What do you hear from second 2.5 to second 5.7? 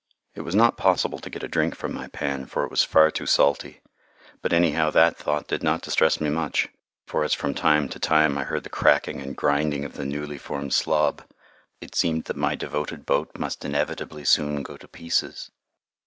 it was far too salty. But anyhow that thought did